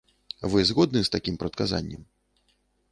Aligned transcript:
Вы 0.53 0.63
згодны 0.69 0.99
з 1.09 1.13
такім 1.17 1.35
прадказаннем? 1.45 2.01